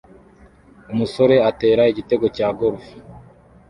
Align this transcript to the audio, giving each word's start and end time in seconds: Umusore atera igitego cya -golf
Umusore 0.93 1.35
atera 1.49 1.83
igitego 1.91 2.25
cya 2.35 2.47
-golf 2.51 2.83